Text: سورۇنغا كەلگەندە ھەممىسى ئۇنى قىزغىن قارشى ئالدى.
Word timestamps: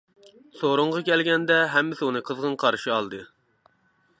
سورۇنغا 0.61 1.01
كەلگەندە 1.09 1.57
ھەممىسى 1.73 2.07
ئۇنى 2.07 2.25
قىزغىن 2.31 2.57
قارشى 2.65 2.95
ئالدى. 2.95 3.21